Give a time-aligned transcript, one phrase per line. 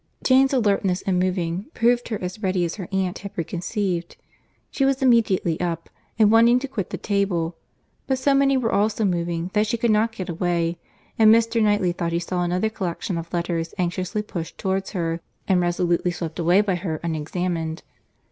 [0.23, 4.15] Jane's alertness in moving, proved her as ready as her aunt had preconceived.
[4.71, 7.55] She was immediately up, and wanting to quit the table;
[8.07, 10.79] but so many were also moving, that she could not get away;
[11.19, 11.61] and Mr.
[11.61, 16.39] Knightley thought he saw another collection of letters anxiously pushed towards her, and resolutely swept
[16.39, 17.83] away by her unexamined.